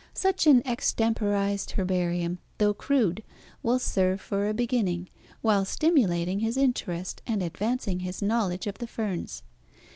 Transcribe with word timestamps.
Such 0.15 0.47
an 0.47 0.63
extemporized 0.65 1.73
herbarium, 1.77 2.39
though 2.57 2.73
crude, 2.73 3.21
will 3.61 3.77
serve 3.77 4.19
for 4.19 4.49
a 4.49 4.51
beginning, 4.51 5.09
while 5.43 5.63
stimulating 5.63 6.39
his 6.39 6.57
interest, 6.57 7.21
and 7.27 7.43
advancing 7.43 7.99
his 7.99 8.19
knowledge 8.19 8.65
of 8.65 8.79
the 8.79 8.87
ferns. 8.87 9.43